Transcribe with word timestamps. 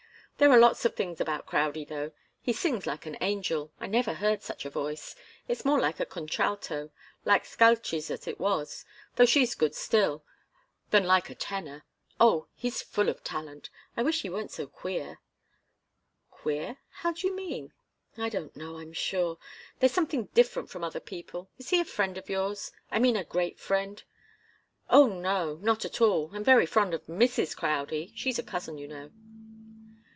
There 0.37 0.49
are 0.51 0.57
lots 0.57 0.85
of 0.85 0.95
things 0.95 1.21
about 1.21 1.45
Crowdie, 1.45 1.85
though. 1.85 2.13
He 2.41 2.51
sings 2.51 2.87
like 2.87 3.05
an 3.05 3.15
angel. 3.21 3.71
I 3.79 3.85
never 3.85 4.15
heard 4.15 4.41
such 4.41 4.65
a 4.65 4.71
voice. 4.71 5.15
It's 5.47 5.63
more 5.63 5.79
like 5.79 5.99
a 5.99 6.05
contralto 6.07 6.89
like 7.25 7.45
Scalchi's 7.45 8.09
as 8.09 8.25
it 8.27 8.39
was, 8.39 8.83
though 9.17 9.27
she's 9.27 9.53
good 9.53 9.75
still, 9.75 10.25
than 10.89 11.03
like 11.03 11.29
a 11.29 11.35
tenor. 11.35 11.83
Oh, 12.19 12.47
he's 12.55 12.81
full 12.81 13.07
of 13.07 13.23
talent. 13.23 13.69
I 13.95 14.01
wish 14.01 14.23
he 14.23 14.31
weren't 14.31 14.49
so 14.49 14.65
queer!" 14.65 15.19
"Queer? 16.31 16.77
How 16.89 17.11
do 17.11 17.27
you 17.27 17.35
mean?" 17.35 17.71
"I 18.17 18.27
don't 18.29 18.55
know, 18.55 18.79
I'm 18.79 18.93
sure. 18.93 19.37
There's 19.79 19.93
something 19.93 20.25
different 20.33 20.71
from 20.71 20.83
other 20.83 20.99
people. 20.99 21.51
Is 21.59 21.69
he 21.69 21.79
a 21.81 21.85
friend 21.85 22.17
of 22.17 22.31
yours? 22.31 22.71
I 22.89 22.97
mean, 22.97 23.15
a 23.15 23.23
great 23.23 23.59
friend?" 23.59 24.01
"Oh, 24.89 25.05
no 25.05 25.57
not 25.57 25.85
at 25.85 26.01
all. 26.01 26.31
I'm 26.33 26.43
very 26.43 26.65
fond 26.65 26.95
of 26.95 27.05
Mrs. 27.05 27.55
Crowdie. 27.55 28.11
She's 28.15 28.39
a 28.39 28.43
cousin, 28.43 28.79
you 28.79 28.87
know." 28.87 29.11